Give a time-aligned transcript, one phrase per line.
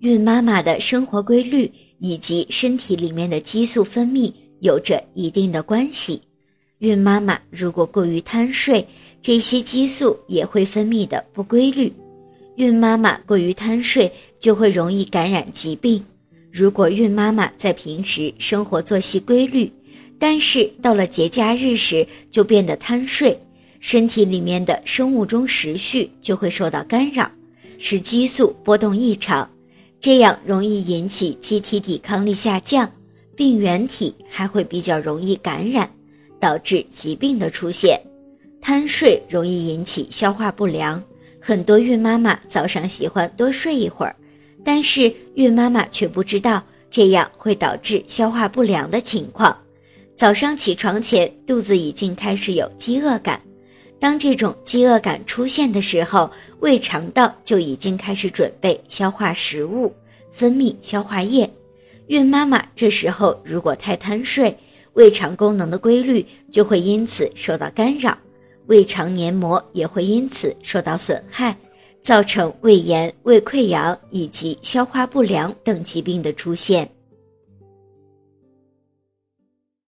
[0.00, 6.18] 孕妈妈的生活规律以及身体里面的激素分泌有着一定的关系。
[6.78, 8.86] 孕妈妈如果过于贪睡，
[9.20, 11.92] 这些激素也会分泌的不规律。
[12.56, 16.02] 孕妈妈过于贪睡，就会容易感染疾病。
[16.50, 19.70] 如果孕妈妈在平时生活作息规律，
[20.18, 23.38] 但是到了节假日时就变得贪睡，
[23.80, 27.30] 身体里面的生物钟时序就会受到干扰，
[27.76, 29.48] 使激素波动异常，
[30.00, 32.90] 这样容易引起机体抵抗力下降，
[33.36, 35.88] 病原体还会比较容易感染，
[36.40, 38.00] 导致疾病的出现。
[38.62, 41.02] 贪睡容易引起消化不良。
[41.38, 44.16] 很多孕妈妈早上喜欢多睡一会儿，
[44.64, 49.56] 但是孕妈妈却不知道这样会导致消化不良的情况。
[50.16, 53.40] 早上起床前，肚子已经开始有饥饿感。
[54.00, 56.28] 当这种饥饿感出现的时候，
[56.60, 59.94] 胃肠道就已经开始准备消化食物，
[60.32, 61.48] 分泌消化液。
[62.06, 64.56] 孕妈妈这时候如果太贪睡，
[64.94, 68.16] 胃肠功能的规律就会因此受到干扰。
[68.66, 71.54] 胃肠黏膜也会因此受到损害，
[72.00, 76.88] 造成胃炎、胃溃疡以及消化不良等疾病的出现。